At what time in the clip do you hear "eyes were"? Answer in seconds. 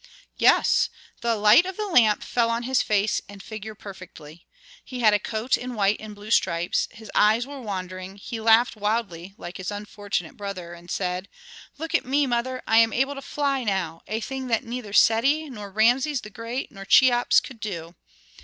7.13-7.61